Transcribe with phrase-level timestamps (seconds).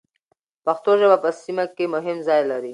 [0.65, 2.69] پښتو ژبه په سیمه کې مهم ځای لري.